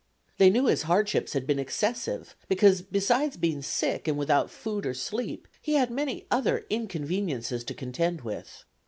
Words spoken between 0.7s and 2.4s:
hardships had been excessive,